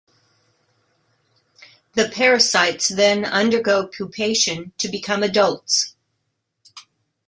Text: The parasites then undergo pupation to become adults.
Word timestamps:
The 1.93 2.09
parasites 2.09 2.87
then 2.87 3.23
undergo 3.23 3.85
pupation 3.87 4.71
to 4.79 4.89
become 4.89 5.21
adults. 5.21 5.95